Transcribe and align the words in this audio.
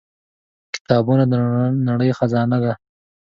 •کتابونه 0.73 1.23
د 1.31 1.35
نړۍ 1.89 2.09
خزانه 2.17 2.57
ده. 2.63 2.73